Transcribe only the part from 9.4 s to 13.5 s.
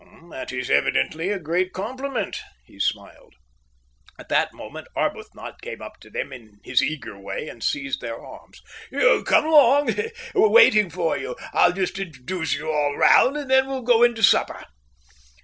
along. We're waiting for you. I'll just introduce you all round, and